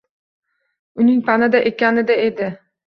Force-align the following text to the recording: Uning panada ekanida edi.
Uning 1.03 1.21
panada 1.31 1.65
ekanida 1.75 2.21
edi. 2.29 2.55